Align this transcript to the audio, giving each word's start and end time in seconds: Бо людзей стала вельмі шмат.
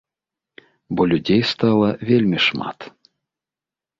Бо 0.97 1.01
людзей 1.11 1.41
стала 1.51 1.89
вельмі 2.09 2.37
шмат. 2.47 2.79